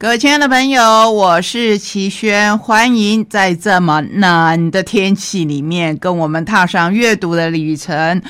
[0.00, 8.22] 各位亲爱的朋友，我是齐轩，欢迎在这么冷的天气里面跟我们踏上阅读的旅程。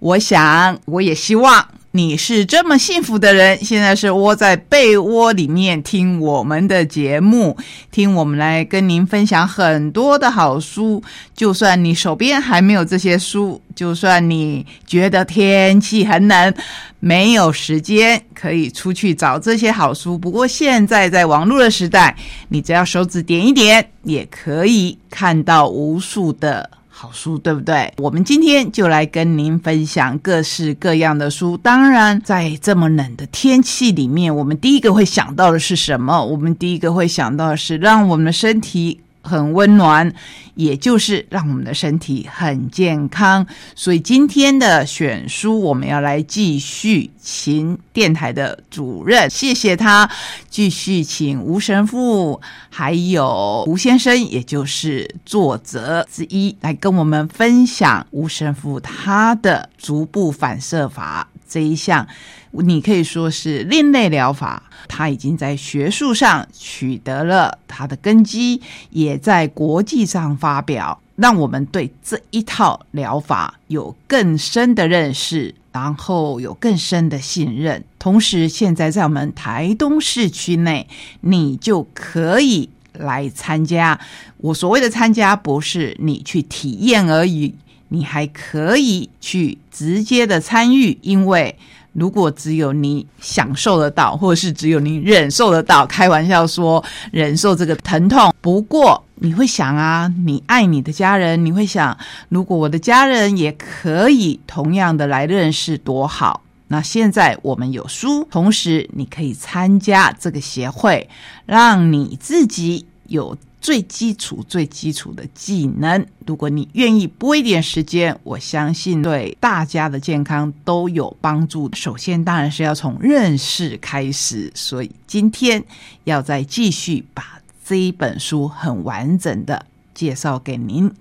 [0.00, 1.66] 我想，我也希望。
[1.96, 7.56] 你是这么幸福的人，现在是窝在被窝里面听我们的节目，
[7.92, 11.00] 听我们来跟您分享很多的好书。
[11.36, 16.52] 就算你手边还没有这些书，就算你觉得天气很冷，
[16.98, 20.18] 没有时间可以出去找这些好书。
[20.18, 22.16] 不过现在在网络的时代，
[22.48, 26.68] 你只要手指点一点，也可以看到无数的。
[26.96, 27.92] 好书对不对？
[27.98, 31.56] 我们今天就来跟您分享各式各样的书。
[31.56, 36.24] 当然，在这么冷的天气里面，我们第一个会想到的是什么？
[36.24, 39.00] 我们第一个会想到的是让我们的身体。
[39.24, 40.12] 很温暖，
[40.54, 43.44] 也就是让我们的身体很健康。
[43.74, 50.08] 所以今天的选书，我们要来继续请电台的主任，谢谢他，
[50.48, 62.06] 继续请吴神父，还有吴先生，也就是作者之一，来跟我们分享吴神父他的足部反射法这一项。
[62.52, 77.82] 你可以说是另类疗法，它已经在学术上取得了它的根基，也在国际上发表，让我们对这一套疗法有更深的认识，然后有更深的信任。
[77.98, 80.86] 同时，现在在我们台东市区内，
[81.22, 83.98] 你就可以来参加。
[84.36, 87.52] 我所谓的参加，不是你去体验而已，
[87.94, 91.56] 你还可以去直接的参与，因为。
[91.96, 98.34] 如果只有你享受得到，或者是只有你忍受得到，开玩笑说忍受这个疼痛。
[98.40, 101.96] 不过你会想啊，你爱你的家人，你会想，
[102.30, 106.42] 如果我的家人也可以同样的来认识，多好。
[106.66, 111.08] 那现在我们有书，同时你可以参加这个协会，
[111.46, 113.38] 让你自己有。
[113.64, 121.70] 最基础、最基础的技能，如果你愿意拨一点时间，我相信对大家的健康都有帮助。
[121.72, 125.64] 首先，当然是要从认识开始，所以今天
[126.04, 129.64] 要再继续把这一本书很完整的
[129.94, 130.92] 介绍给您。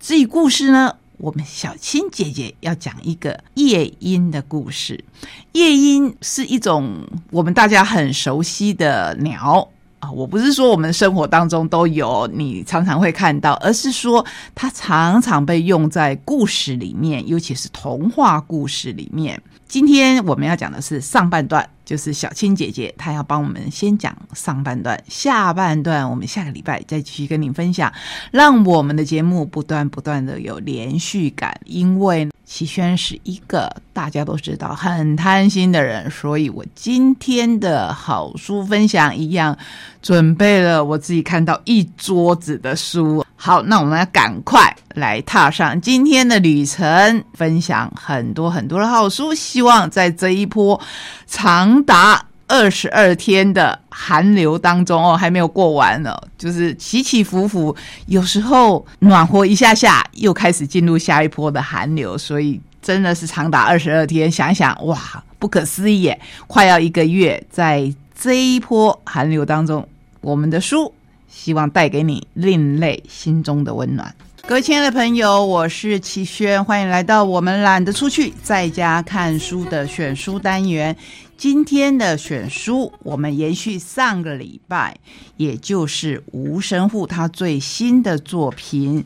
[0.00, 5.04] 至于故事呢，我们小青姐姐要讲一个夜莺的故事。
[5.52, 9.68] 夜莺是一种我们大家很熟悉的鸟。
[10.00, 14.24] 啊，我不是说我们生活当中都有，你常常会看到，而是说
[14.54, 19.40] 它常常被用在故事里面，尤其是童话故事里面。
[19.68, 27.92] 今天我们要讲的是上半段，就是小青姐姐她要帮我们先讲上半段，下半段我们下个礼拜再继续跟您分享，
[28.32, 32.28] 让我们的节目不断不断的有连续感，因为。
[32.52, 39.56] 齐轩是一个大家都知道很贪心的人，所以我今天的好书分享一样，
[40.02, 43.24] 准备了我自己看到一桌子的书。
[43.36, 49.32] 好，那我们要赶快来踏上今天的旅程，分享很多很多的好书。
[49.32, 50.78] 希望在这一波
[51.28, 52.26] 长达。
[52.50, 57.74] 二十二天的寒流当中哦，还没有过完呢，就是起起伏伏，
[58.06, 64.28] 有时候暖和一下下，又开始进入下一波的寒流，所以真的是长达二十二天。
[64.28, 64.98] 想想，哇，
[65.38, 66.20] 不可思议耶！
[66.48, 69.86] 快要一个月，在这一波寒流当中，
[70.20, 70.92] 我们的书
[71.28, 74.12] 希望带给你另类心中的温暖。
[74.46, 80.96] 各位亲爱的朋友，我是齐轩，欢迎来到我们懒得出去，在家看书的选书单元。
[81.36, 84.96] 今天的选书，我们延续上个礼拜，
[85.36, 89.04] 也就是吴神父他最新的作品。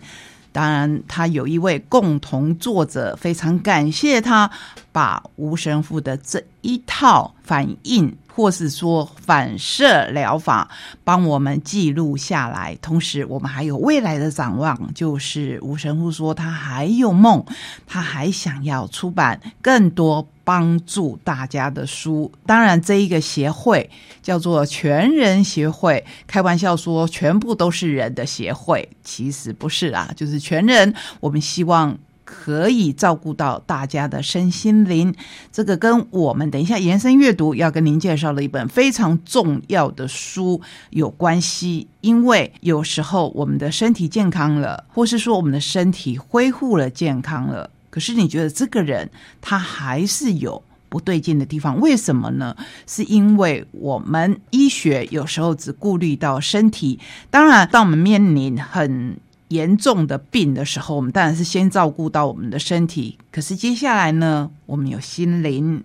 [0.50, 4.50] 当然，他有一位共同作者，非常感谢他
[4.92, 8.16] 把吴神父的这一套反应。
[8.34, 10.68] 或是说反射疗法
[11.04, 14.92] 帮我们记录下来，同时我们还有未来的展望。
[14.92, 17.44] 就是吴神父说他还有梦，
[17.86, 22.32] 他还想要出版更多帮助大家的书。
[22.44, 23.88] 当然，这一个协会
[24.20, 30.92] 叫做全人协会，开玩笑说全部都是人的协会，其实不是啊，就是全人。
[31.20, 31.96] 我们希望。
[32.36, 35.14] 可以照顾到大家的身心灵，
[35.52, 40.60] 这个跟我们等一下延伸阅读要跟您介绍的一本非常重要的书
[40.90, 41.86] 有关系。
[42.00, 49.08] 因为有时候我们的身体健康了，或是说我们的身体恢复了健康了，可是你觉得这个人
[49.40, 51.80] 他还是有不对劲的地方？
[51.80, 52.54] 为什么呢？
[52.86, 56.98] 是因为我们医学有时候只顾虑到身体，
[57.30, 59.16] 当然当我们面临很。
[59.54, 63.16] 严重的病的时候，我们当然是先照顾到我们的身体。
[63.30, 65.82] 可是接下来呢，我们有心灵，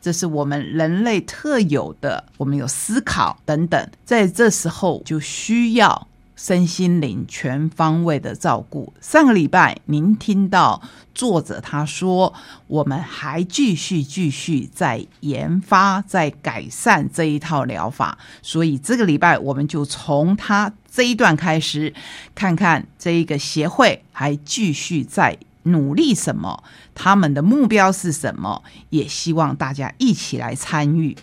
[0.00, 6.06] 这是我们人类特有的，我们有思考等等，在这时候就需要。
[6.40, 8.90] 身心灵全方位的照顾。
[9.02, 10.80] 上个礼拜您听到
[11.14, 12.32] 作者他说，
[12.66, 21.94] 我们还继续继续在研发、在改善这一套疗法，所以这个礼拜我们就从他这一段开始，
[22.34, 26.64] 看看这一个协会还继续在努力什么，
[26.94, 31.16] 他们的目标是什么，也希望大家一起来参与。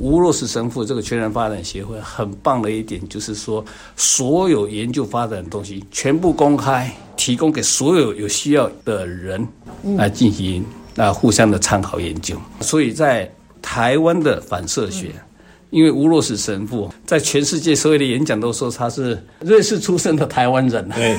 [0.00, 3.62] 吴若石神父这个全人发展协会很棒的一点，就是说
[3.94, 9.46] 所有研究发展的东西全部公开，提供给所有有需要的人
[9.96, 10.64] 来进行
[10.96, 12.40] 啊互相的参考研究。
[12.62, 13.30] 所以在
[13.60, 15.14] 台湾的反射学，
[15.72, 21.18] 因为吴若史神父在全世界所有的演讲都说他是瑞士出生的台湾人，对，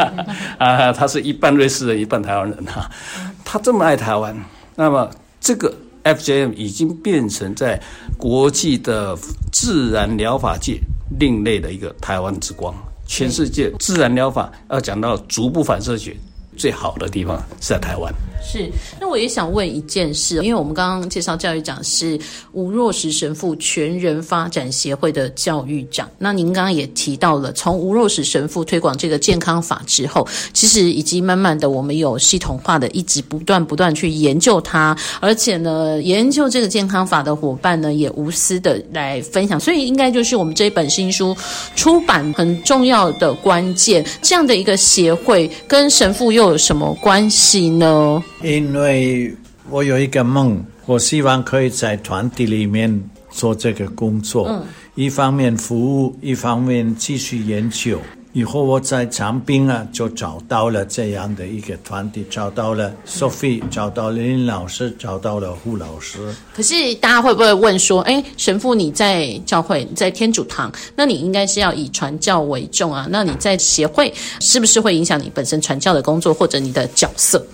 [0.58, 2.90] 啊，他是一半瑞士人，一半台湾人哈。
[3.42, 4.36] 他这么爱台湾，
[4.76, 5.08] 那么
[5.40, 5.74] 这个。
[6.04, 7.80] FJM 已经变成在
[8.18, 9.16] 国际的
[9.52, 10.80] 自然疗法界
[11.20, 12.74] 另类的一个台湾之光。
[13.06, 16.16] 全世界自然疗法要讲到足部反射学，
[16.56, 18.12] 最好的地方是在台湾。
[18.44, 22.18] 是，那我也想问一件事，因为我们刚刚介绍教育长是
[22.52, 26.10] 吴若石神父全人发展协会的教育长。
[26.18, 41.34] 那您刚刚也提到了，从吴若石神父推广这个健康法之后，其实已经慢慢的我们有系统化的一直不断不断去研究它，而且呢，研究这个健康法的伙伴呢也无私的来分享，所以应该就是我们这一本新书
[41.74, 44.04] 出版很重要的关键。
[44.20, 48.22] 这样的一个协会跟神父又有什么关系呢？
[48.42, 49.32] 因为
[49.70, 54.46] 我有一个梦，我希望可以在团体里面做这个工作。
[54.48, 54.64] 嗯，
[54.96, 57.98] 一方面服务，一方面继续研究。
[58.32, 66.18] 以后我在长滨啊，就找到了这样的一个团体，找到了 Sophie，找到了林老师，找到了胡老师。
[66.54, 73.06] 可是大家会不会问说，哎，神父你在教会，在天主堂，那你应该是要以传教为重啊？
[73.10, 77.46] 那你在协会是不是会影响你本身传教的工作或者你的角色？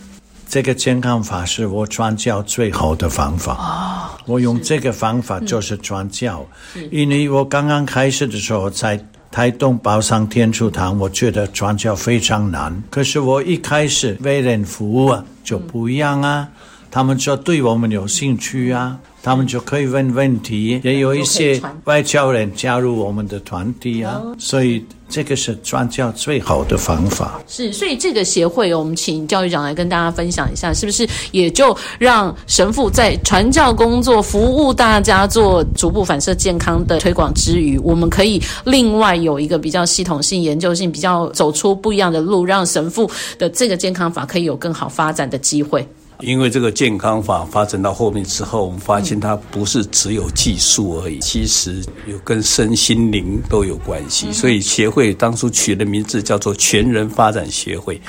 [0.49, 4.19] 这个健康法是我传教最好的方法。
[4.25, 6.47] 我用这个方法就是传教，
[6.91, 8.99] 因为我刚刚开始的时候在
[9.31, 12.83] 台东宝山天主堂，我觉得传教非常难。
[12.89, 16.49] 可是我一开始为人服务啊，就不一样啊。
[16.91, 24.85] 他们就对我们有兴趣啊，他们就可以问问题，也有一些外教人加入我们的团体啊，所以。
[25.11, 27.41] 这个是传教最好的方法。
[27.47, 45.89] 是，所以这个协会，我们请教育长来跟大家分享一下，是不是也就让神父在传教工作、服务大家做逐步反射健康的推广之余，我们可以另外有一个比较系统性、研究性、比较走出不一样的路，让神父的这个健康法可以有更好发展的机会。
[46.21, 54.33] 因为这个健康法发展到后面之后，我们发现它不是只有技术而已，其实有跟身心灵都有关系。
[54.33, 58.01] 所以协会当初取的名字叫做全人发展协会。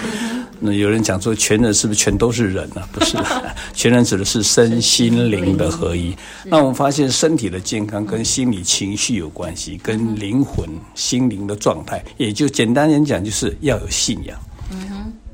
[0.59, 2.81] 那有人讲说，全人是不是全都是人呢？
[2.91, 3.15] 不是，
[3.73, 6.13] 全人指的是身心灵的合一。
[6.43, 14.37] 那我们发现身体的健康跟心理情绪有关系，跟灵魂、心灵的状态，也就简单点讲，就是要有信仰。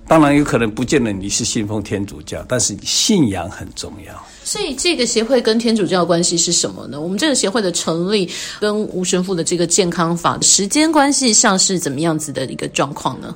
[0.08, 4.14] 当然有可能不见得你是信奉天主教，但是信仰很重要。
[4.44, 7.02] 所以这个协会跟天主教的关系是什么呢？
[7.02, 8.30] 我们这个协会的成立
[8.60, 13.36] 跟吴神父的这个健康法时间关系上是怎么样子的一个状况呢？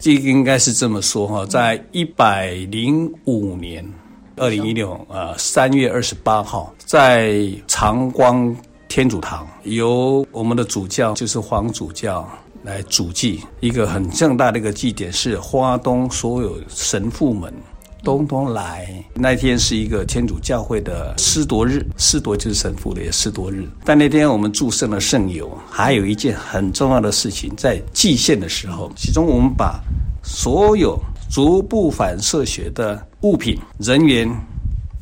[0.00, 3.88] 这个应该是这么说哈，在一百零五年，
[4.34, 8.54] 二零一六啊三月二十八号，在长光
[8.88, 12.28] 天主堂，由我们的主教就是黄主教。
[12.62, 17.52] 来主祭一个很盛大的一个祭典，是花东所有神父们
[18.04, 18.88] 通通来。
[19.14, 23.68] 那天是一个天主教会的施铎日，施铎就是神父的施铎日。
[23.84, 29.80] 但那天我们祝圣了圣油，还有一件很重要的事情，在祭献的时候，其中我们把
[30.22, 30.98] 所有
[31.30, 34.28] 足部反射学的物品、人员。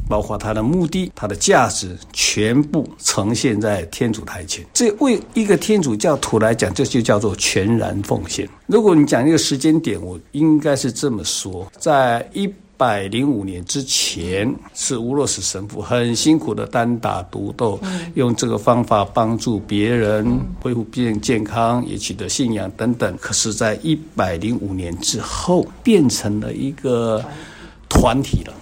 [0.09, 4.65] 包括它的目的、它的价值，全部呈现在天主台前。
[4.73, 8.49] 这为一个天主教徒来讲，这就叫做全然奉献。
[8.67, 17.81] 如果你讲一个时间点，我应该是这么说：在一百零五年之前，是乌洛斯神父很辛苦的单打独斗，
[18.15, 23.17] 用这个方法帮助别人恢复别人健康，也取得信仰等等。
[23.19, 27.25] 可是，在一百零五年之后，变成了一个
[27.89, 28.53] 团体了。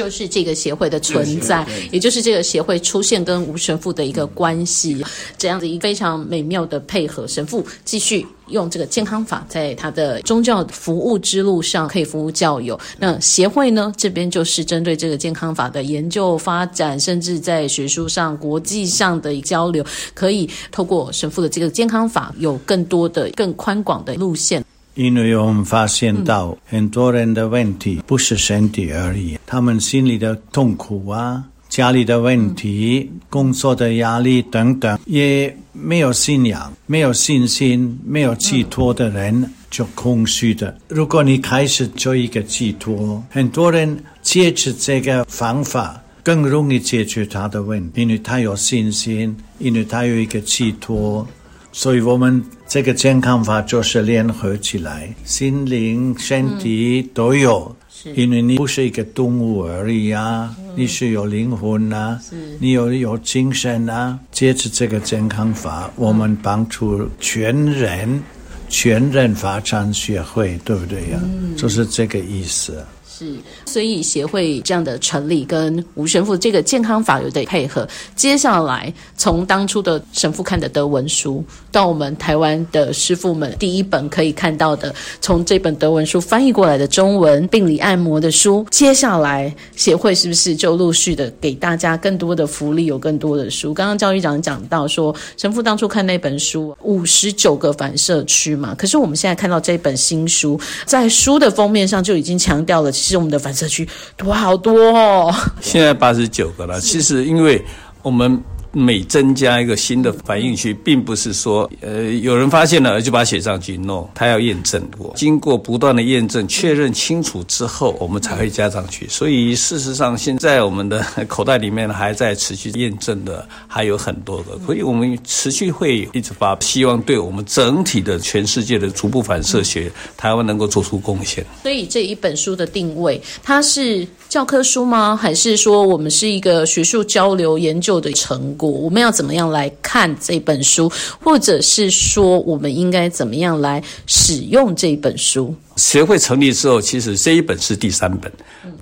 [0.00, 5.04] 就是这个协会的存在，也就是这个协会出现跟吴神父的一个关系，
[5.36, 7.26] 这样子一个非常美妙的配合。
[7.28, 12.80] 神父继续用这个健康法，在他的宗教服务之路上可以服务教友。
[12.98, 24.64] 那协会呢，这边就是针对这个健康法的研究发展，甚至在学术上、国际上的交流，可以透过神父的这个健康法，有更多的、更宽广的路线。
[25.00, 40.76] 因为我们发现到很多人的问题不是身体而已，他们心里的痛苦啊、家里的问题、工作的压力等等，也没有信仰、没有信心、没有寄托的人就空虚的。
[40.88, 51.26] 如果你开始做一个寄托，很多人借着这个方法更容易解决他的问题，因为他有信心，因为他有一个寄托。
[51.72, 57.74] 所以我们这个健康法就是联合起来，心灵、身体都有。
[58.14, 62.20] 因为你不是一个动物而已啊，你是有灵魂啊，
[62.60, 64.16] 你有有精神啊。
[64.30, 68.22] 借着这个健康法，我们帮助全人、
[68.68, 71.20] 全人发展学会，对不对呀？
[71.56, 72.86] 就是这个意思。
[73.20, 73.34] 是，
[73.66, 77.86] 所以协会这样的成立跟吴神父这个健康法有得配合。
[78.16, 93.74] 接下来从当初的神父看的德文书，到我们台湾的师傅们第一本可以看到的，从这本德文书翻译过来的中文病理按摩的书，接下来协会是不是就陆续的给大家更多的福利，有更多的书？
[93.74, 102.90] 刚刚教育长讲到说，神父当初看那本书五十九个反射区嘛，可是我们现在看到这本新书，在书的封面上就已经强调了。
[103.10, 103.86] 是我们的反射区
[104.16, 106.80] 多好多哦，现在八十九个了。
[106.80, 107.62] 其实因为
[108.02, 108.42] 我们。
[108.72, 113.76] 每增加一个新的反应区，并不是说，呃，有人发现了就把它写上去。
[113.76, 119.08] no，它要验证过，经过不断的验证，确认清楚之后，我们才会加上去。
[119.08, 131.44] 所以事实上，现在我们的 口袋里面还在持续验证的还有很多个，所以我们持续会一直发，希望对我们整体的全世界的逐步反射学，台湾能够做出贡献。
[131.62, 135.16] 所以这一本书的定位，它是教科书吗？
[135.16, 138.70] 还是说我们是一个学术交流研究的成果？
[138.70, 140.88] 我们要怎么样来看这本书，
[141.20, 145.52] 或者是说，我们应该怎么样来使用这本书？
[145.74, 148.30] 协会成立之后，其实这一本是第三本，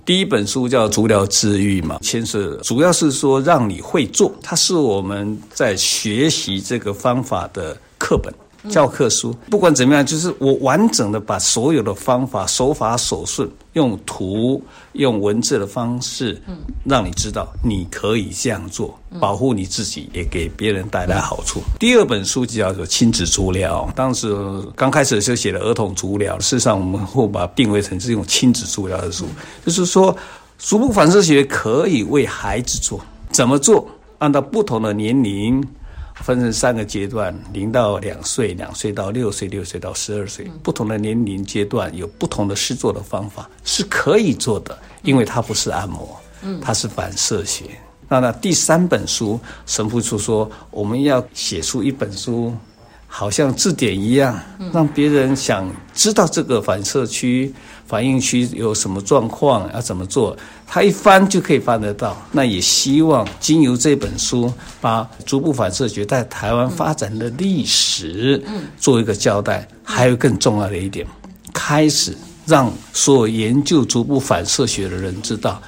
[0.04, 8.30] 第一本书叫《足疗治愈》嘛，牵涉主要是说让你会做，它是我们在学习这个方法的课本。
[8.68, 14.62] 教科书不管怎么样，就是我完整的把所有的方法、手法、手顺，用图、
[14.92, 21.60] 用文字的方式，嗯，让你知道你可以这样做，保护你自己，也给别人带来好处。
[21.78, 24.34] 第二本书就叫做亲子足疗，当时
[24.74, 29.24] 刚开始的时候写的儿童足疗，事实上我们会把定位成是用亲子足疗的书，
[29.64, 30.14] 就是说，
[30.58, 33.00] 足部反射学可以为孩子做，
[33.30, 33.88] 怎么做？
[34.18, 35.64] 按照不同的年龄。
[36.22, 46.18] 分成三个阶段：零到两岁、两岁到六岁、六岁到十二岁，不同的年龄阶段有不同的施做的方法是可以做的，因为它不是按摩，
[46.60, 47.64] 它是反射学。
[48.08, 52.54] 那那第三本书，神父就说我们要写出一本书，
[53.06, 54.38] 好像字典一样，
[54.72, 57.52] 让别人想知道这个反射区。
[57.86, 60.36] 反应区有什么状况要怎么做？
[60.70, 62.14] 他一翻就可以翻得到。
[62.30, 68.42] 那也希望经由这本书，把足部反射学在台湾发展的历史
[68.78, 69.66] 做一个交代。
[69.82, 71.06] 还有更重要的一点，
[71.54, 75.60] 开始让所有研究足部反射学的人知道，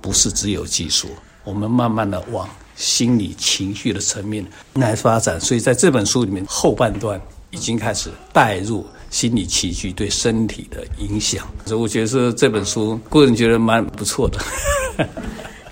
[0.00, 1.06] 不是只有技术，
[1.44, 5.40] 我们慢慢的往心理情绪的层面来发展。
[5.40, 8.84] 所以在这本书里面后半段已经开始带入。
[9.10, 14.38] 心理起居对身体的影响，所以我觉得是这本书个人觉得蛮不错的。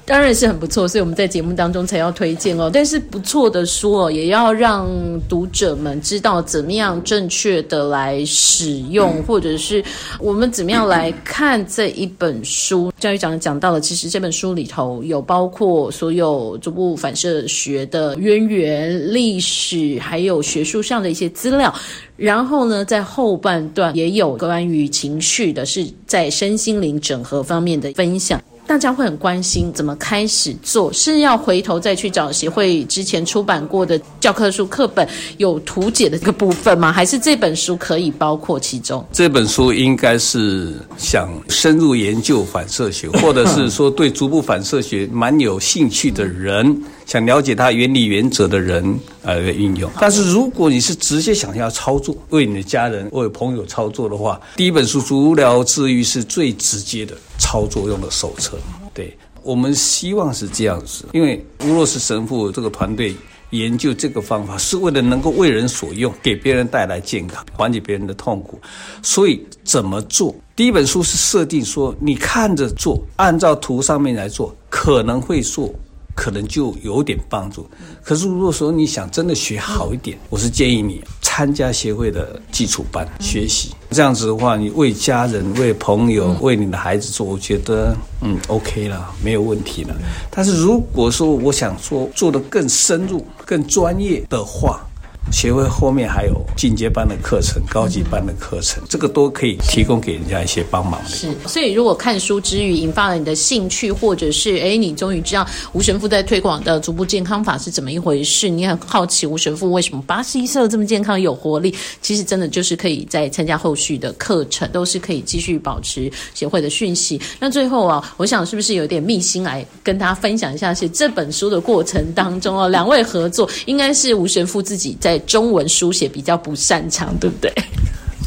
[0.07, 2.71] 当然是很不错，所以我们在节目当中才要推荐哦。
[2.73, 4.89] 但是不错的书哦，也要让
[5.29, 9.85] 读者们知道怎么样正确的来使用，或者是
[10.21, 12.93] 我们怎么样来看这一本书。
[13.01, 21.75] 教育长讲到了，其实这本书里头有包括所有逐步反射学的渊源、历史，还有学术上的一些资料。
[22.17, 28.41] 然后呢，在后半段也有关于情绪的，是在身心灵整合方面的分享。
[28.66, 35.08] 大家会很关心怎么开始做，是要回头再去找协会之前出版过的教科书课本
[35.38, 36.92] 有图解的这个部分吗？
[36.92, 39.06] 还是这本书可以包括其中？
[39.12, 46.82] 这本书应该是想深入研究反射学， 或者是说对逐步反射学蛮有兴趣的人。
[47.06, 49.90] 想了解它原理原则的人，呃，运用。
[50.00, 58.56] 但是如果你是直接想要操作，为你的家人、为朋友操作的话，第一本书《足疗治愈》是最直接的操作用的手册。
[58.95, 63.16] 对，我们希望是这样子，因为吴若是神父这个团队
[63.50, 68.61] 研究这个方法，是为了能够为人所用，给别人带来健康，缓解别人的痛苦。
[69.02, 70.33] 所以怎么做？
[70.54, 75.75] 第一本书是设定说，你看着做，按照图上面来做，可能会做。
[76.16, 77.68] 可能就有点帮助。
[78.02, 83.73] 可是如果说你想真的学好一点，我是建议你参加协会的基础班学习。
[83.90, 89.94] 这样子的话，你为家人、为朋友、为你的孩子做，我觉得嗯 OK 了，没有问题了。
[90.30, 94.85] 但是如果说我想说做的更深入、更专业的话，
[95.33, 101.11] 协会后面还有进阶班的课程、高级班的课程，这个都可以提供给人家一些帮忙的。
[101.11, 117.21] 是，所以如果看书之余引发了你的兴趣，或者是哎，你终于知道吴神父在推广的足部健康法是怎么一回事，你很好奇吴神父为什么八十一岁这么健康有活力，其实真的就是可以在参加后续的课程，都是可以继续保持协会的讯息。
[117.40, 120.73] 那最后啊，我想是不是有点秘辛来跟大家分享一下？
[120.73, 125.15] 是这本书的过程当中哦，两位合作应该是吴神父自己在。
[125.20, 127.52] 中文书写比较不擅长，对不对？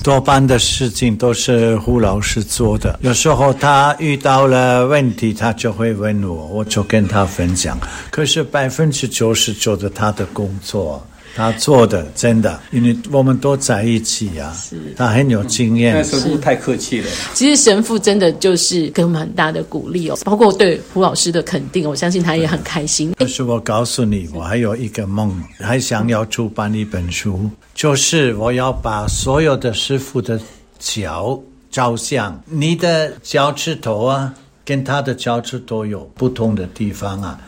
[0.01, 2.97] 多半的事情都是胡老师做的。
[3.01, 7.77] 有时候他遇到了问题，他就会问我，我就跟他分享。
[8.09, 11.05] 可是百分之九十九的他的工作。
[11.39, 14.51] 他做的真的，因为我们都在一起呀。
[14.51, 16.03] 是，他很有经验。
[16.03, 17.07] 神父太客气了。
[17.33, 23.13] 其实神父真的就是给我们很大的鼓励哦，包括对胡老师的肯定，我相信他也很开心。
[23.17, 30.37] 可是我告诉你，我还有一个梦，还想要出版一本书，就是我要把所有的师傅的
[30.77, 31.39] 脚
[31.71, 34.33] 照相，你的脚趾头啊，
[34.65, 37.39] 跟他的脚趾头有不同的地方啊。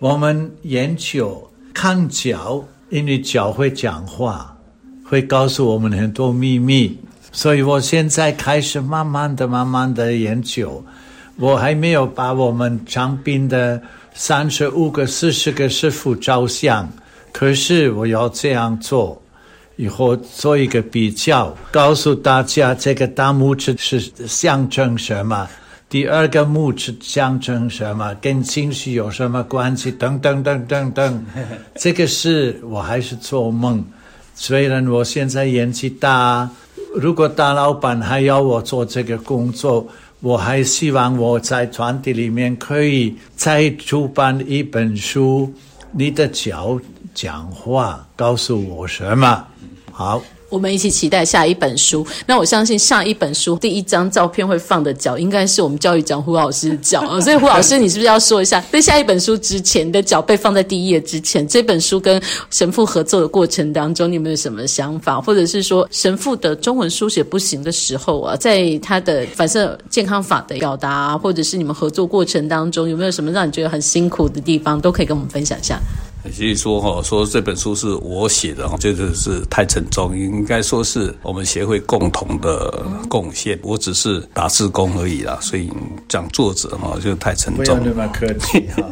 [0.00, 2.64] 我们研究看脚。
[2.90, 4.56] 因为脚会讲话，
[5.04, 6.98] 会告诉我们很多秘密，
[7.32, 10.82] 所以我现在开始慢慢的、慢慢的研究。
[11.36, 13.80] 我还没有把我们长滨的
[14.12, 16.88] 三十五个、四十个师傅照相，
[17.32, 19.20] 可是我要这样做，
[19.76, 25.48] 以后做一个比较，告诉大家这个大拇指是象征什么。
[25.88, 28.14] 第二个木指象征什么？
[28.20, 29.90] 跟情绪有什么关系？
[29.90, 31.26] 等等等等等，
[31.76, 33.82] 这个事我还是做梦。
[34.34, 36.48] 虽然我现在年纪大，
[36.94, 39.88] 如果大老板还要我做这个工作，
[40.20, 45.50] 我还希望我在团体里面可以再出版一本书。
[45.90, 46.78] 你的脚
[47.14, 49.42] 讲话，告诉我什么？
[49.90, 50.22] 好。
[50.48, 52.06] 我们一起期待下一本书。
[52.26, 57.20] 那我相信下一本书第一张照片会放的脚，应该是我们教育长胡老师的脚啊。
[57.22, 65.20] 所以胡老师，你是不是要说一下，在下一本书之前的脚被放在第一页之前，这本书跟神父合作的过程当中，你有没有什么想法？
[65.20, 75.78] 或者是说，神父的中文书写不行的时候啊，在他的反射健康法的表达，或者是你们合作过程当中，有没有什么让你觉得很辛苦的地方，都可以跟我们分享一下。
[76.32, 85.38] 所以说哈，说这本书是我写的哈，这个是太沉重，应该说是我们协会共同的贡献，我只是打字工而已啦。
[85.40, 85.70] 所以
[86.08, 87.64] 讲作者哈，就太沉重。
[87.64, 88.82] 不要那么客气哈。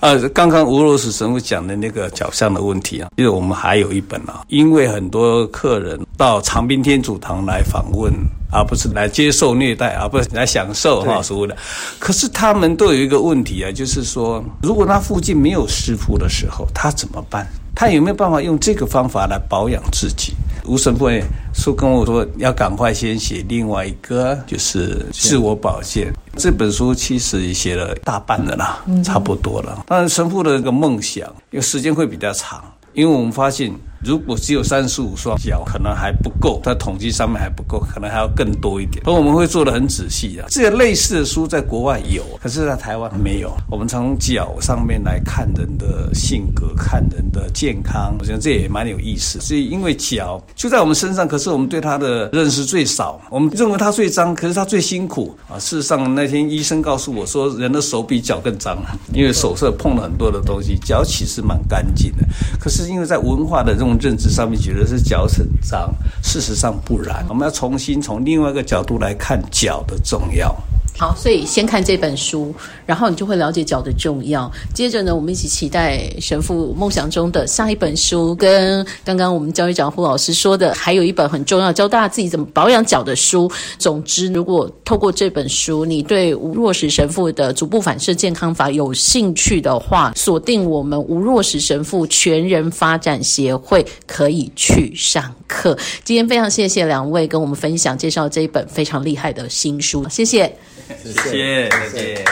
[0.00, 8.12] 呃， 刚刚吴罗斯神父讲的那个脚相的问题啊，因为我们还有一本啊，因为很多客人到长滨天主堂来访问。
[8.50, 11.56] 而不是来接受虐待，而不是来享受哈所谓的。
[11.98, 17.46] 可是他们都有一个问题啊，就是说，如果他附近没有师傅的时候，他怎么办？
[17.74, 20.34] 他有没有办法用这个方法来保养自己？
[20.66, 21.08] 吴神父
[21.54, 29.84] 说跟我说，要赶快先写另外一个，就是自我保健这本书，其实写了大半的啦，差不多了。
[29.86, 33.72] 但是神父的那个梦想，因为时间会比较长，因为我们发现。
[34.02, 39.02] 如果只有三十五双脚，可能还不够，在统计上面还不够，可能还要更多一点。
[39.06, 40.46] 而我们会做的很仔细的。
[40.48, 43.54] 这个类似的书在国外有，可是在台湾没有。
[43.70, 49.38] 我们从脚上面来看人的性格，看人的健康，我觉得这也蛮有意思。
[49.40, 53.20] 所以因为脚就在我们身上，可是我们对它的认识最少。
[53.30, 55.58] 我们认为它最脏，可是它最辛苦啊。
[55.58, 58.82] 事实上那天医生告诉我说，人的手比脚更脏，
[59.12, 62.24] 因为手是碰了很多的东西，脚其实蛮干净的。
[62.58, 67.24] 可是因为在文化的这种认知上面觉得是脚很脏，事实上不然。
[67.28, 70.54] 我们要重新从另外一个角度来看脚的重要。
[71.00, 74.52] 好，所以先看这本书，然后你就会了解脚的重要。
[74.74, 83.50] 接着呢，我们一起期待神父梦想中的下一本书，跟刚刚我们教育长胡老师说的，还有一本很重要，教大家自己怎么保养脚的书。
[83.78, 95.74] 总之，如果透过这本书，你对吴若石神父的足部反射健康法有兴趣的话，锁定我们吴若石神父全人发展协会，可以去上课。
[96.04, 100.54] 今天非常谢谢两位跟我们分享介绍这一本非常厉害的新书，谢谢。
[100.98, 102.24] 谢谢，谢谢。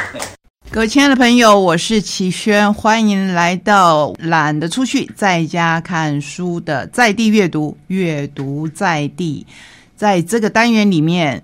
[0.71, 9.47] 各位亲爱的朋友，我是齐轩，欢迎来到懒得出去，在家看书的在地阅读，阅读在地。
[9.97, 11.43] 在这个单元里面，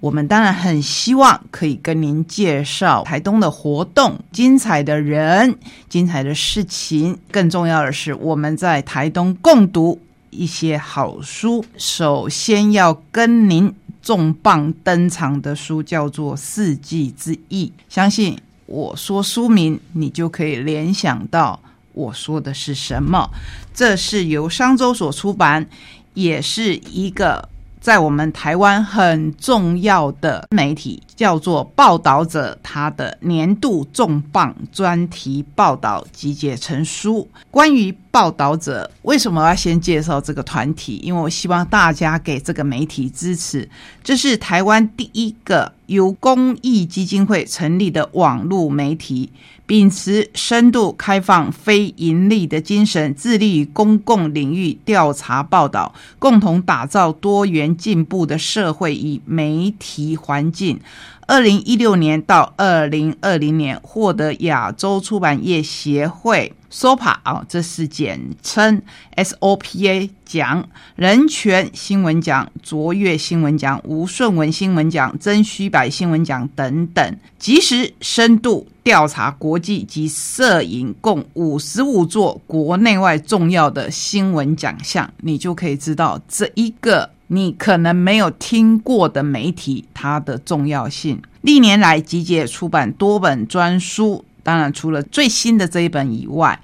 [0.00, 5.56] 我们当然很希望可以跟您介绍台东的活动、精彩的人、
[5.88, 7.18] 精彩的事情。
[7.30, 11.64] 更重要的是，我们在台东共读一些好书。
[11.76, 13.72] 首先要跟您
[14.02, 18.36] 重磅登场的书叫做《四季之翼》，相信。
[18.66, 21.60] 我说书名，你就可以联想到
[21.92, 23.28] 我说的是什么。
[23.74, 25.66] 这是由商周所出版，
[26.14, 27.48] 也是一个。
[27.82, 37.28] 在我们台湾很重要的媒体叫做《报道者》，他的年度重磅专题报道集结成书。
[37.50, 41.00] 关于《报道者》，为什么要先介绍这个团体？
[41.02, 43.68] 因为我希望大家给这个媒体支持。
[44.04, 49.32] 这是台湾第一个由公益基金会成立的网络媒体。
[49.64, 60.78] 秉持深度开放、非盈利的精神，致力于公共领域调查报道，共同打造多元进步的社会与媒体环境。
[61.26, 66.52] 二零一六年到二零二零年，获得亚洲出版业协会。
[66.70, 68.80] SOPA 啊，这是简称
[69.16, 70.66] SOPA 奖，
[70.96, 91.20] 人权新闻奖、卓越新闻奖、吴顺文新闻奖、曾虚白新闻奖等等，及时深度调查国际及摄影共五十五座国内外重要的新闻奖项，你就可以知道这一个你可能没有听过的媒体它的重要性。
[91.42, 94.24] 历年来集结出版多本专书。
[94.44, 96.60] 当然，除了最新的这一本以外，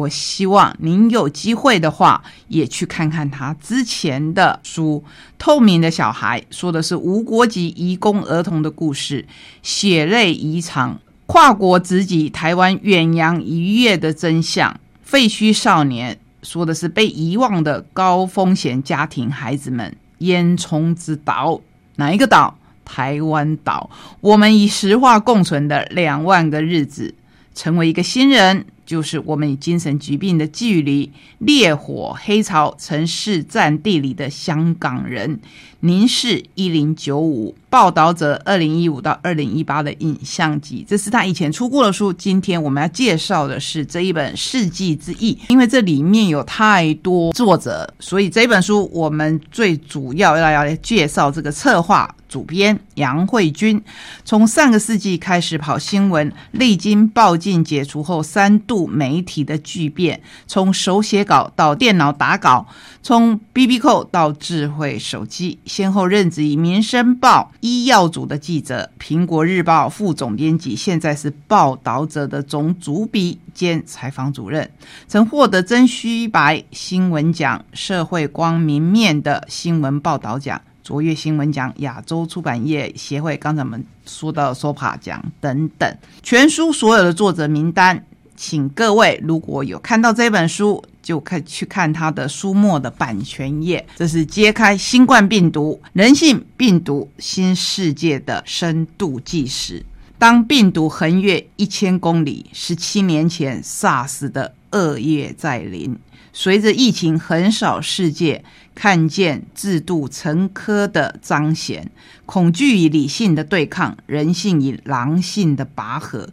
[0.00, 5.04] 我希望您有机会的话，也去看看他之前的书
[5.38, 9.16] 《透明的小孩》，说的是无国籍移工儿童的故事；
[9.62, 10.94] 《血泪遗场》，
[11.26, 14.70] 跨国直击台湾远洋渔业的真相；
[15.02, 21.54] 《废墟少年》，说的是被遗忘的高风险家庭孩子们；《烟囱之岛》，
[21.96, 22.56] 哪一个岛？
[22.84, 23.90] 台湾岛。
[24.20, 27.14] 我们以石化共存的两万个日子。
[27.52, 31.12] 成为一个新人，就是我们与精神疾病的距离。
[31.38, 35.38] 烈火黑潮城市战地里的香港人，
[35.78, 42.12] 凝视一零九五报道者二零一五到二零一八的影像集，这是他以前出过的书。
[42.12, 52.12] 今天我们要介绍的是这一本《世纪之翼》，因为这里面有太多作者，所以这本书我们最主要要要来介绍这个策划。
[52.30, 53.82] 主编杨慧君
[54.24, 62.68] 从上个世纪开始跑新闻，历经报禁解除后三度媒体的巨变，从手写稿到电脑打稿，
[63.02, 74.70] 从 B B 扣到智慧手机，先后任职于《民生报》医药组的记者，《苹果日报》副总编辑，现在是《报道者》的总主笔兼采访主任，
[75.08, 80.62] 曾获得真虚白新闻奖、社会光明面的新闻报道奖。
[80.82, 88.04] 卓越新闻奖、亚洲出版业协会，刚才我们说到 SOPA 奖等等，全书所有的作者名单，
[88.36, 93.86] 请各位如果有看到这本书，就可以去看它的书末的版权页。
[93.96, 99.84] 这是揭开新冠病毒、人性病毒新世界的深度纪实。
[100.18, 105.98] 当病毒横越一千公里，十七年前 SARS 的恶业在临。
[106.32, 111.90] 随着疫情横扫世界，看见制度成科的彰显，
[112.24, 116.30] 恐惧与理性的对抗，人性与狼性的拔河，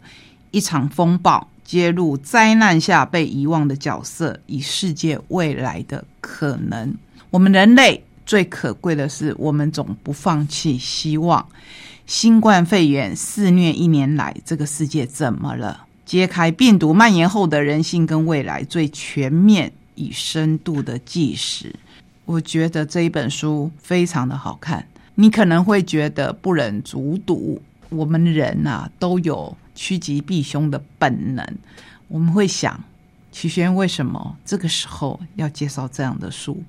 [0.50, 6.94] 一场风暴揭露灾难下被遗忘的角色与世界未来的可能。
[7.30, 11.46] 我们人类最可贵的是，我们总不放弃希望。
[12.06, 15.84] 新冠肺炎肆虐一年来，这个世界怎么了？
[16.06, 19.72] 揭开病毒蔓延后的人性跟未来最全面。
[20.00, 21.74] 以深度的纪实，
[22.28, 24.86] 我觉得这一本书非常的好看。
[25.14, 31.42] 你可能会觉得不忍卒读，我们人呐都有趋吉避凶的本能。
[32.06, 32.78] 我们会想，
[33.32, 36.62] 齐轩为什么这个时候要介绍这样的书？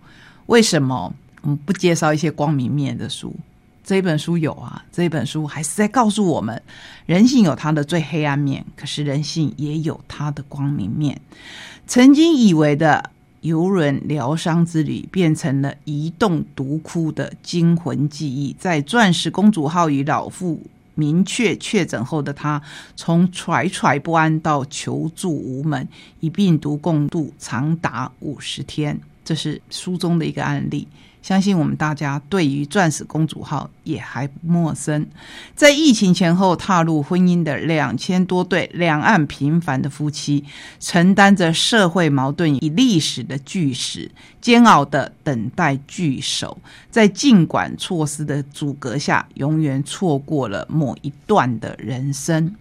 [0.45, 3.35] 为什么我们不介绍一些光明面的书？
[3.83, 6.61] 这一本书有啊，这一本书还是在告诉我们，
[7.05, 11.19] 人性有它的最黑暗面，可是人性也有它的光明面。
[11.85, 13.09] 曾经以为的。
[13.41, 18.55] 游轮疗伤之旅变成了移动独窟的惊魂记忆。
[18.59, 20.61] 在钻石公主号与老妇
[20.95, 22.61] 明确确诊后的她，
[22.95, 25.87] 从惴惴不安到求助无门，
[26.19, 28.99] 与病毒共度长达五十天。
[29.23, 30.87] 这是书中的一个案例。
[31.21, 35.05] 相信我们大家对于钻石公主号也还不陌生。
[35.55, 40.43] 在疫情前后踏入婚姻的两千多对两岸平凡的夫妻，
[40.79, 44.09] 承担着社会矛盾与历史的巨石，
[44.41, 46.57] 煎熬的等待聚首，
[46.89, 52.55] 在尽管措施的阻隔下，永远错过了某一段的人生。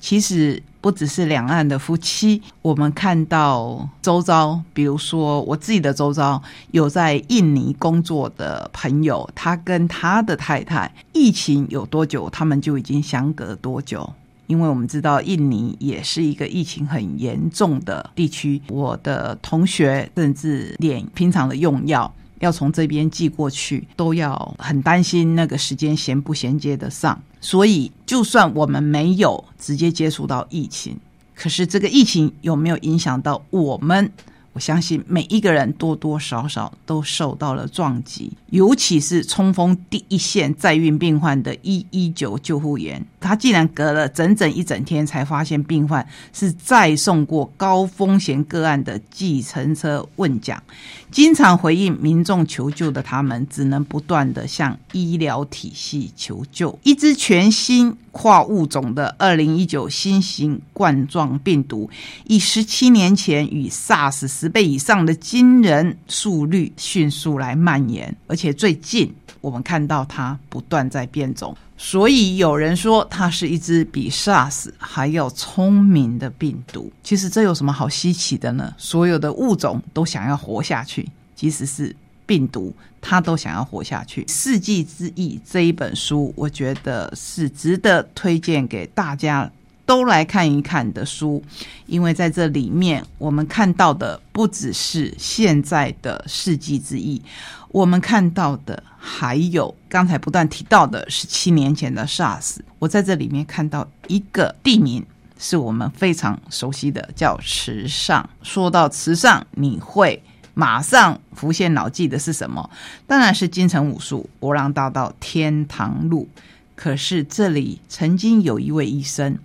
[0.00, 6.42] 其实不只是两岸的夫妻，我们看到周遭，比如说我自己的周遭，
[6.72, 14.12] 有在印尼工作的朋友，他跟他的太太，疫情有多久，他们就已经相隔多久。
[14.48, 22.12] 因为我们知道印尼也是一个疫情很严重的地区，我的同学甚至连平常的用药。
[22.40, 27.18] 要从这边寄过去，都要很担心那个时间衔不衔接得上。
[27.42, 30.96] 所以，就算我们没有直接接触到疫情，
[31.34, 34.10] 可是这个疫情有没有影响到我们？
[34.52, 50.62] 我相信每一个人多多少少都受到了撞击，尤其是冲锋第一线在运病患的一一九救护员，他竟然隔了整整一整天才发现病患是再送过高风险个案的计程车问讲。
[51.10, 56.78] 经常回应民众求救的他们，只能不断的向医疗体系求救。
[56.82, 61.90] 一支全新跨物种的二零一九新型冠状病毒，
[62.24, 71.56] 以十七年前与 SARS 十倍以上的惊人速率迅速来蔓延，而且最近我们看到它不断在变种。
[71.78, 76.92] 所以有人说它是一只比 SARS 还要聪明的病毒。
[77.04, 78.74] 其实这有什么好稀奇的呢？
[78.76, 81.94] 所有的物种都想要活下去，即使是
[82.26, 84.22] 病毒，它都想要活下去。
[84.28, 89.48] 《世纪之翼》这一本书，我觉得是值得推荐给大家
[89.84, 91.42] 都来看一看的书，
[91.86, 97.20] 因为在这里面我们看到的不只是现在的世纪之翼。
[97.68, 102.58] 我们看到的还有刚才不断提到的十七年前的 SARS。
[102.78, 105.04] 我在这里面看到一个地名，
[105.38, 108.28] 是我们非常熟悉的，叫池上。
[108.42, 112.68] 说到池上，你会马上浮现脑际的是什么？
[113.06, 116.28] 当然是金城武术、博朗大道、天堂路。
[116.74, 119.38] 可是这里曾经有一位医生，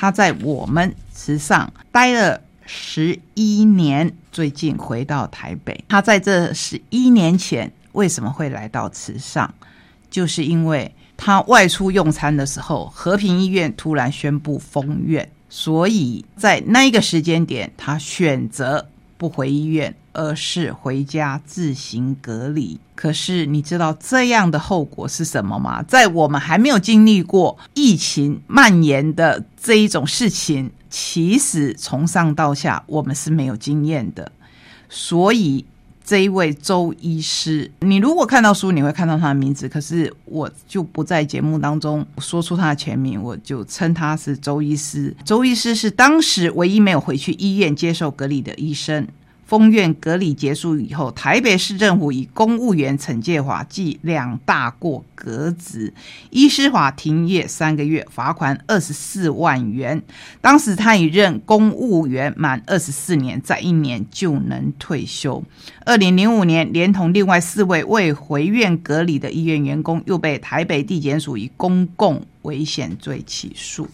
[0.00, 2.40] 他在我们池上待了。
[2.70, 5.82] 十一年，最近回到台北。
[5.88, 9.52] 他在这十一年前为什么会来到池上？
[10.10, 18.86] 就是因为他外出用餐的时候，和平医院突然宣布封院，所以在那一个时间点，他选择
[19.18, 22.80] 不回医院，而是回家自行隔离。
[22.94, 25.82] 可是你知道这样的后果是什么吗？
[25.82, 30.70] 在我们还没有经历过疫情蔓延的这一种事情。
[30.90, 34.32] 其实从上到下，我们是没有经验的，
[34.88, 35.66] 所以
[36.08, 45.14] 这一位周医师，你如果看到书，你会看到他的名字，可是我就不在节目当中说出他的全名，我就称他是周医师。
[45.22, 49.06] 周医师是当时唯一没有回去医院接受隔离的医生。
[49.48, 55.94] 封院隔离结束以后，台北市政府以公务员惩戒法记两大过革职，
[56.28, 60.02] 医师法停业三个月，罚款二十四万元。
[60.42, 65.42] 当时他已任公务员满二十四年，在一年就能退休。
[65.86, 73.88] 二零零五年，连同另外四位未回院隔离的医院员工，又被台北地检署以公共危险罪起诉。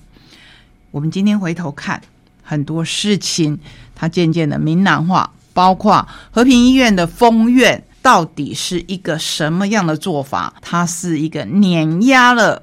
[0.91, 2.03] 我们今天回头看
[2.43, 3.61] 很多事情，
[3.95, 5.33] 它渐渐的明朗化。
[5.55, 10.53] 包括和平医院的封院到底是一个什么样的做法？
[10.61, 12.63] 它是一个碾压了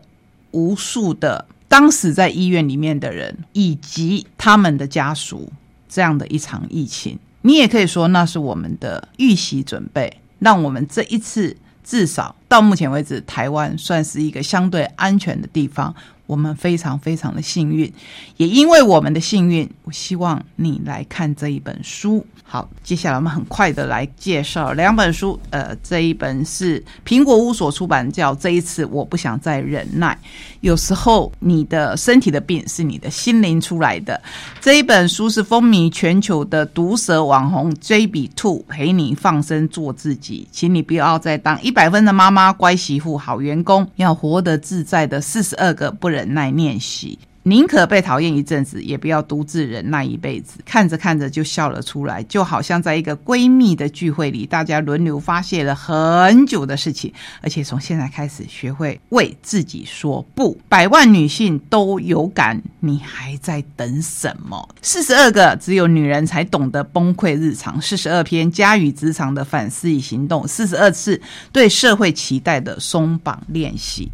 [0.52, 5.52] 无数的当时在医院里面的人以及他们的家属
[5.90, 7.18] 这样的一场疫情。
[7.42, 15.96] 你也可以说那是我们的预习准备，让我们这一次至少到目前为止，台湾算是一个相对安全的地方。
[16.32, 17.92] 我们非常非常的幸运，
[18.38, 22.26] 也因为我们的幸运，我希望你来看这一本书。
[22.42, 25.38] 好，接下来我们很快的来介绍两本书。
[25.50, 30.18] 呃，这一本是苹果屋所出版，叫《这一次我不想再忍耐》。
[30.62, 34.22] 有时候你的身体的病是你的心灵出来的。
[34.62, 47.18] 这一本书是风靡全球的毒舌网红 JB Two 陪你放生做自己，请你不要再当一百分的妈妈、乖媳妇、好员工，要活得自在的四十二个不忍忍耐练习。
[47.44, 50.60] 宁可被讨厌一阵子，也不要独自忍耐一辈子。
[50.64, 60.56] 看着看着就笑了出来，就好像在一个闺蜜的聚会里，大家轮流发泄了很久的事情，而且从现在开始学会为自己说不。
[60.70, 64.70] 百万女性都有感，你还在等什么？
[64.84, 71.20] 四十二个只有女人才懂得崩溃日常，四十二篇家与职场的反思与行动，四十二次
[71.52, 74.12] 对社会期待的松绑练习。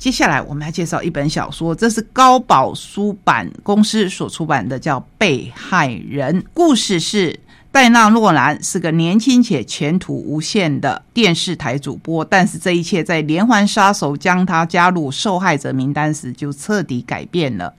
[0.00, 6.40] 接下来我们来介绍一本小说，这是高宝书版公司所出版的，叫《被害人》。
[6.54, 7.38] 故事是
[7.70, 17.74] 戴娜·洛兰是个年轻且前途无限的电视台主播，但是这一切在连环杀手将她加入受害者名单时就彻底改变了。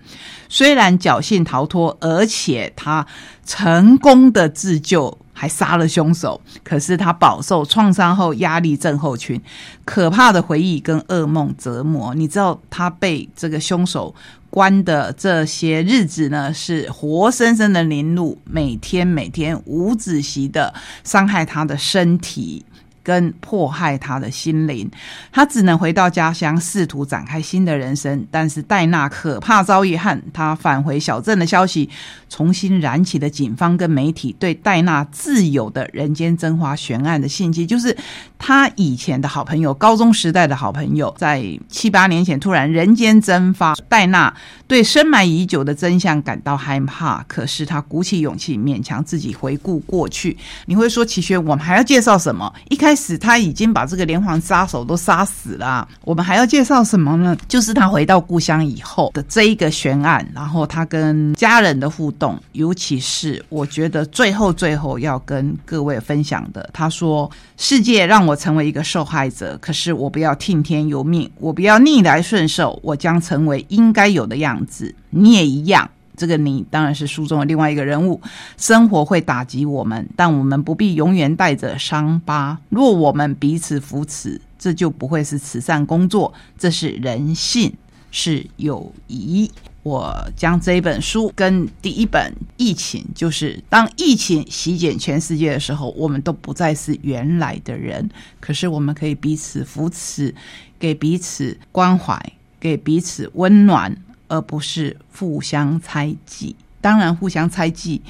[0.48, 3.04] 虽然侥幸逃脱，而且她
[3.48, 5.18] 成功的自救。
[5.34, 9.42] 还杀了凶手，可是他饱受创伤后压力症候群，
[9.86, 12.14] 可怕的回忆跟噩梦折磨。
[12.14, 14.14] 你知道他被这个凶手
[14.50, 22.66] 关的这些日子呢，是活生生的凌辱，每天每天无止息的伤害他的身体。
[23.04, 24.90] 跟迫害他的心灵，
[25.32, 28.26] 他只能回到家乡，试图展开新的人生。
[28.30, 31.90] 但是戴娜可怕遭遇和他返回小镇的消息，
[32.30, 37.66] 重新燃起了警方跟媒体对戴娜自有的人间真花悬案的信息。
[37.66, 37.96] 就是
[38.38, 43.76] 他以前的好朋友，高中时代的好朋友，在七八年前突然人间蒸发。
[43.90, 44.34] 戴娜
[44.68, 50.38] 对深埋已久的真相感到害怕，可是他鼓起勇气，勉强自己回顾过去。
[50.66, 52.54] 你会说，齐轩，我们还要介绍什么？
[52.70, 57.38] 一开开始他已经把这个连环杀手都杀死了，我们还要介绍什么呢？
[57.48, 74.94] 就是他回到故乡以后的这一个悬案，然后他跟家人的互动，尤其是我觉得最后最后要跟各位分享的，他说：“世界让我成为一个受害者，可是我不要听天由命，我不要逆来顺受，我将成为应该有的样子。
[75.12, 75.90] 你也一样。”
[76.22, 78.22] 这个你当然是书中的另外一个人物。
[78.56, 82.60] 生活会打击我们，但我们不必永远带着伤疤。
[82.70, 87.74] 若我们彼此扶持，这就不会是慈善工作，这是人性，
[88.12, 89.50] 是友谊。
[89.82, 98.08] 我将这本书跟第一本《疫情》，就是当疫情席卷全世界的时候，我们都不再是原来的人，
[98.40, 100.36] 可是我们可以彼此扶持，
[100.78, 102.16] 给彼此关怀，
[102.60, 103.98] 给彼此温暖。
[104.32, 108.02] 而不是互相猜忌，当然互相猜忌、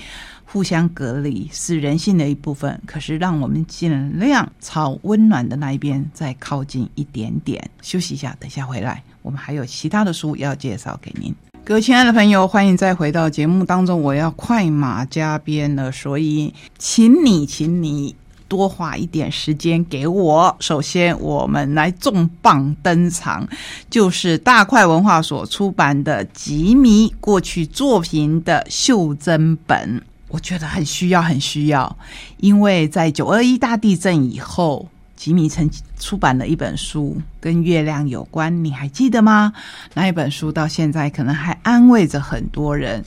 [0.46, 2.80] 互相隔离是人性的一部分。
[2.86, 7.68] 可是，让我们尽量朝温暖的那一边再靠近一点点。
[7.82, 11.34] 休息一下，等下回来，我们还有其他的书要介绍给您。
[11.66, 14.00] 各位亲爱的朋友，欢迎再回到节目当中。
[14.00, 18.16] 我要快马加鞭了，所以请你，请你。
[18.52, 20.54] 多花一点时间给我。
[20.60, 23.48] 首先，我们来重磅登场，
[23.90, 30.04] 就是大块文化所出版的吉米过去作品的袖珍本。
[30.28, 31.96] 我觉得很需要，很需要，
[32.40, 39.54] 因为在九二一大地震以后，吉米曾出版了一本书，跟月亮有关，你还记得吗？
[39.94, 43.06] 那一本书到现在可能还安慰着很多人，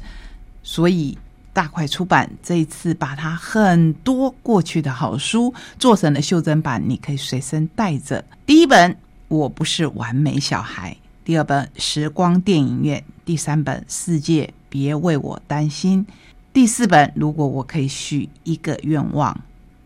[0.62, 1.18] 所以。
[1.54, 8.22] 大块出版这一次把它很多过去的好书做成了袖珍版，你可以随身带着。
[8.44, 8.90] 第一本
[9.28, 10.90] 《我不是完美小孩》，
[11.24, 16.04] 第二本《时光电影院》，第三本《世界别为我担心》，
[16.52, 19.32] 第四本《如果我可以许一个愿望》，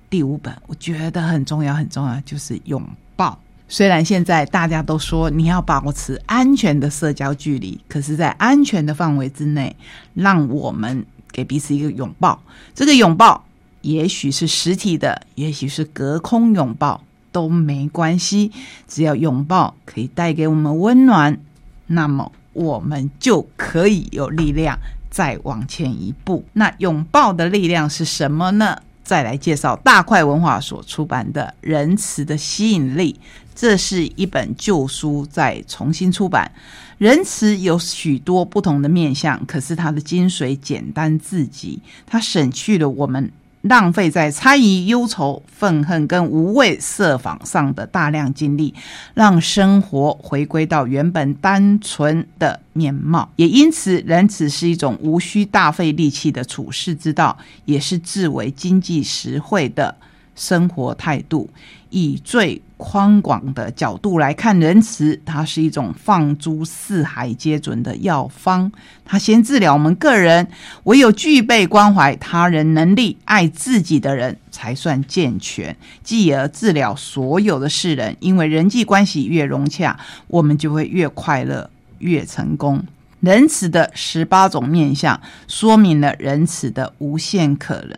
[0.09, 2.83] 第五本我觉得很重要很重要，就是拥
[3.14, 3.38] 抱。
[3.68, 9.76] 虽然现在大家都说你要保持安全的社交距离，可是，在安全的范围之内，
[10.14, 11.04] 让我们。
[11.33, 12.43] 给彼此一个拥抱，
[12.75, 13.45] 这个拥抱
[13.83, 18.51] 也许是实体的，也许是隔空拥抱都没关系，
[18.87, 21.38] 只要拥抱可以带给我们温暖，
[21.87, 24.79] 那么我们就可以有力量
[25.11, 26.45] 再往前一步。
[26.55, 28.83] 那拥抱的力量是什么呢？
[29.05, 33.19] 再来介绍大块文化所出版的《仁慈的吸引力》，
[33.61, 36.49] 这是一本旧书再重新出版。
[36.97, 48.73] 仁慈有许多不同的面相，可是它的精髓简单至极，它省去了我们浪费在猜疑、忧愁、愤恨跟无谓设防上的大量精力，
[49.14, 53.29] 让生活回归到原本单纯的面貌。
[53.35, 59.92] 也因此，仁慈是一种无需大费力气的处世之道，也是至为经济实惠的
[60.37, 61.51] 生活态度。
[61.90, 68.70] 以最宽广的角度来看，仁慈它是一种放诸四海皆准的药方。
[69.05, 70.46] 它先治疗我们个人，
[70.85, 78.16] 唯有具备关怀他人能力、爱自己的人才算健全，继而治疗所有的世人。
[78.20, 79.98] 因为人际关系越融洽，
[80.29, 82.85] 我们就会越快乐、越成功。
[83.20, 87.96] 仁慈的十八种面相，说明了仁慈的无限可能。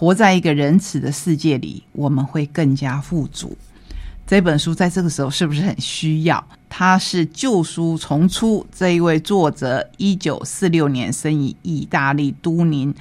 [0.00, 3.54] 活在一个仁慈的世界里，我们会更加富足。
[4.26, 6.42] 这本书在这个时候是不是很需要？
[6.70, 8.66] 它是旧书重出。
[8.74, 12.94] 这一位作者，一九四六年生于意大利都宁，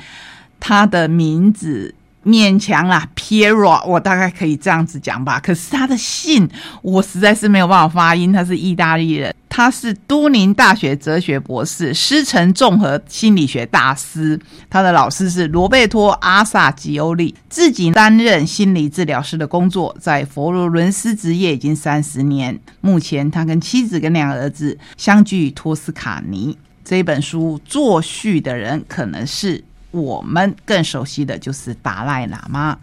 [0.60, 1.96] 他的名字。
[2.30, 5.40] 勉强啦，Piero，我大概可以这样子讲吧。
[5.40, 6.48] 可是他的姓，
[6.84, 8.32] 我实在是没有办法发音。
[8.32, 14.40] 他是意大利人，他是都宁大学哲学博士，师承综合心理学大师。
[14.70, 22.60] 他的老师是罗贝托·阿萨吉欧利，自己担任心理治疗师的工作，在佛罗伦斯执业已经三十年。
[22.82, 26.58] 目前他跟妻子跟两个儿子相聚托斯卡尼。
[26.86, 29.64] 这本书作序的人可能是。
[29.92, 32.78] 我们更熟悉的就是达赖喇嘛。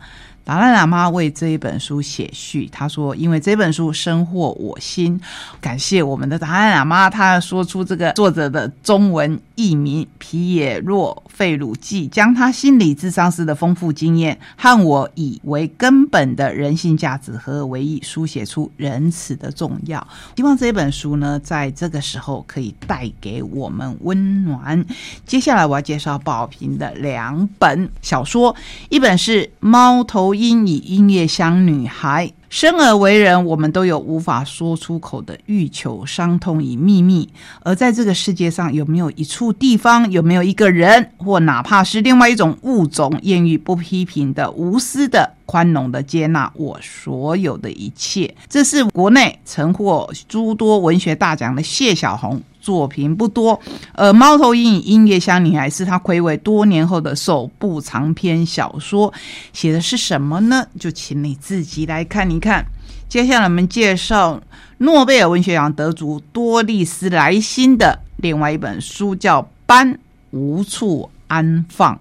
[0.47, 5.21] 达赖喇嘛为这一本书写序，他说：“因为这本书深获我心，
[5.61, 20.07] 感谢我们的达赖喇嘛。”他说出这个作者的中文译名皮耶洛·费鲁季，将他心理智商师的丰富经验和我以为根本的人性价值合而为一，书写出仁慈的重要。
[20.37, 24.87] 希望这本书呢，在这个时候可以带给我们温暖。
[25.27, 28.55] 接下来我要介绍宝平的两本小说，
[28.91, 30.31] 一本是《猫头》。
[30.37, 37.28] 因以音乐乡女孩生而为人，我们都有无法说出口的欲求、伤痛与秘密。
[37.62, 48.34] 而在这个世界上，有没有一处地方，有没有一个人，或哪怕是另外一种物种，愿意不批评的、无私的、宽容的接纳我所有的一切？
[48.49, 52.41] 这是国内曾获诸多文学大奖的谢小红。
[52.67, 53.61] 作品不多，
[53.95, 59.14] 呃《猫头鹰音乐箱女孩》是他暌违多年后的首部长篇小说，
[59.53, 60.67] 写的是什么呢？
[60.81, 62.67] 就请你自己来看一看。
[63.09, 64.43] 接下来我们介绍
[64.79, 69.97] 诺贝尔文学奖得主多丽丝莱辛的另外一本书，叫《班
[70.33, 71.95] 无处安放》。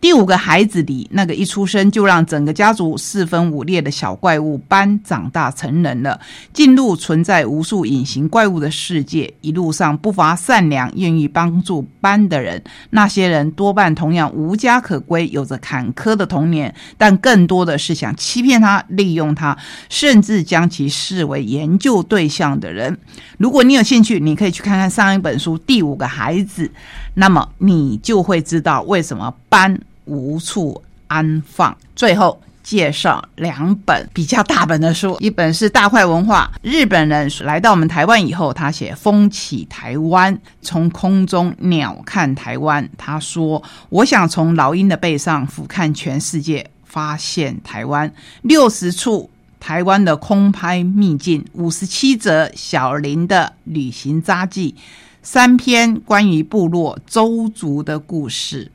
[0.00, 6.18] 第五个孩子里，那个一出生就让整个家族四分五裂的小怪物班长大成人了，
[6.54, 9.30] 进入存在无数隐形怪物的世界。
[9.42, 19.54] 一路上不乏善良、愿意帮助班的人，那些人多半同样无家可归，有着坎坷的童年，但更多的是想欺骗他、利用他，
[19.90, 22.98] 甚至将其视为研究对象的人。
[23.36, 26.66] 如果你有兴趣，你可以去看看上一本书《第五个孩子》，
[27.14, 29.78] 那么你就会知道为什么班。
[30.10, 31.74] 无处安放。
[31.94, 42.88] 最后介绍两本比较大本的书，一本是大块文化，日本人来到我们台湾以后，他写《风起台湾》，从空中鸟看台湾。
[42.98, 54.74] 他说：“我想从老鹰的背上俯瞰全世界，发现台湾六十处台湾的空拍秘境，五十七则小林的旅行札记，
[55.22, 58.70] 三篇关于部落周族的故事。”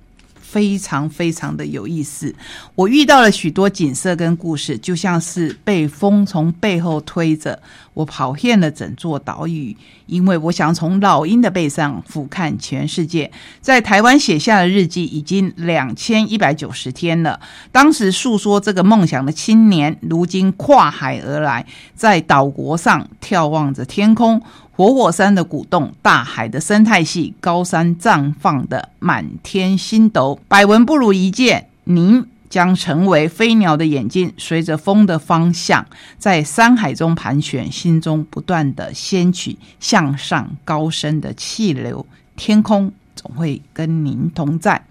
[0.48, 2.34] 非常非常的有意思，
[2.76, 7.60] 我遇到了许多景色跟故事，就像是被风从背后推着，
[7.94, 9.76] 我跑遍了整座岛屿，
[10.06, 13.30] 因为我想从老鹰的背上俯瞰全世界。
[13.60, 17.40] 在台湾写下的日记已经两千一百九十天了。
[17.72, 21.66] 当时诉说这个梦想的青年，如今跨海而来，
[21.96, 24.42] 在岛国上眺望着天空。
[24.76, 31.70] 活火山的鼓动，大海的生态系，高山绽放的满天星斗，百闻不如一见。
[31.86, 35.86] 您将成为飞鸟的眼睛，随着风的方向，
[36.18, 42.06] 在山海中盘旋，心中不断的掀起向上高升的气流。
[42.36, 44.82] 天空总会跟您同在。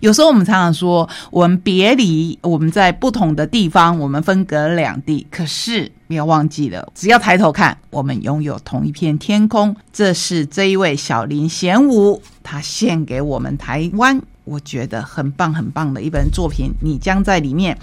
[0.00, 5.90] 有时候我们常常说，我们别离，我们在不同的地方，我们分隔两地，可是。
[6.08, 9.76] 不要忘记了，只要抬头看，我们拥有同一片天空。
[9.92, 16.72] 这是这一位小林贤武，他献给我们台湾，我觉得很棒很棒的一本作品。
[16.80, 17.76] 你将在里面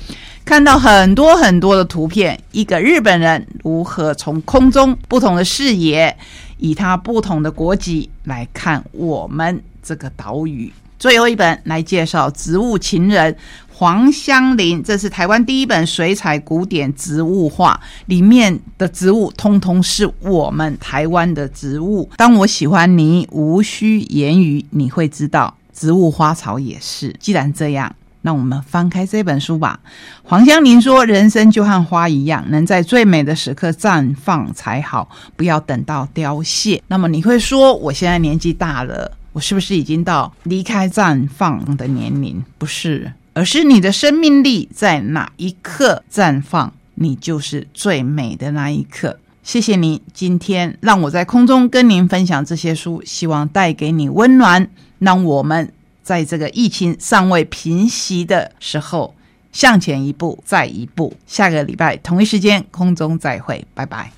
[0.44, 6.18] 看到很多很多的图片，一个日本人如何从空中不同的视野，
[6.58, 10.74] 以他不同的国籍来看我们这个岛屿。
[10.98, 13.32] 最后一本来介绍《植物情人》。
[13.78, 22.10] 黄香林，这是台湾第一本水彩古典植物画，里面的植物通通是我们台湾的植物。
[22.16, 27.14] 当我喜欢你，无需言语，你会知道，植物花草也是。
[27.20, 29.78] 既然这样，那我们翻开这本书吧。
[30.24, 42.42] 黄香林说：“人生就和花一样，能在最美的时刻绽放才好，不要等到凋谢。”那么你会说，我现在年纪大了，我是不是已经到离开绽放的年龄？
[42.58, 43.12] 不是。
[43.34, 49.20] 而是你的生命力在哪一刻绽放，你就是最美的那一刻。
[49.44, 54.70] 谢谢你今天让我在空中跟您分享这些书，希望带给你温暖，
[55.00, 55.70] 让我们
[56.02, 59.14] 在这个疫情尚未平息的时候
[59.52, 61.14] 向前一步，再一步。
[61.28, 64.10] 下个礼拜同一时间空中再会，拜拜。